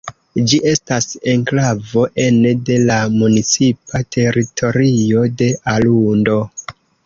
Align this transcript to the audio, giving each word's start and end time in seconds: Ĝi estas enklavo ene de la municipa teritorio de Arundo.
Ĝi 0.51 0.57
estas 0.69 1.09
enklavo 1.33 2.05
ene 2.23 2.55
de 2.71 2.79
la 2.87 2.97
municipa 3.19 4.03
teritorio 4.19 5.29
de 5.43 5.55
Arundo. 5.79 6.43